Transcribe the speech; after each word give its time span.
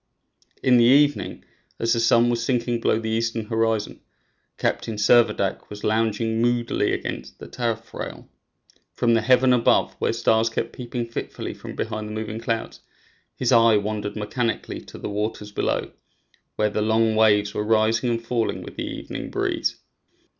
In 0.63 0.77
the 0.77 0.83
evening, 0.85 1.45
as 1.77 1.93
the 1.93 1.99
sun 1.99 2.31
was 2.31 2.43
sinking 2.43 2.79
below 2.81 2.97
the 2.97 3.11
eastern 3.11 3.45
horizon, 3.45 3.99
Captain 4.57 4.95
Servadac 4.95 5.69
was 5.69 5.83
lounging 5.83 6.41
moodily 6.41 6.91
against 6.91 7.37
the 7.37 7.47
taffrail. 7.47 8.27
From 8.95 9.13
the 9.13 9.21
heaven 9.21 9.53
above, 9.53 9.93
where 9.99 10.11
stars 10.11 10.49
kept 10.49 10.73
peeping 10.73 11.05
fitfully 11.05 11.53
from 11.53 11.75
behind 11.75 12.07
the 12.07 12.13
moving 12.13 12.39
clouds, 12.39 12.79
his 13.35 13.51
eye 13.51 13.77
wandered 13.77 14.15
mechanically 14.15 14.81
to 14.85 14.97
the 14.97 15.07
waters 15.07 15.51
below, 15.51 15.91
where 16.55 16.71
the 16.71 16.81
long 16.81 17.13
waves 17.15 17.53
were 17.53 17.61
rising 17.63 18.09
and 18.09 18.25
falling 18.25 18.63
with 18.63 18.77
the 18.77 18.87
evening 18.87 19.29
breeze. 19.29 19.75